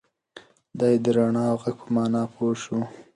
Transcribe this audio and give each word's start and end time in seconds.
دی 0.79 0.93
د 1.03 1.05
رڼا 1.15 1.45
او 1.51 1.57
غږ 1.61 1.75
په 1.81 1.87
مانا 1.95 2.23
پوه 2.33 2.53
شو. 2.63 2.79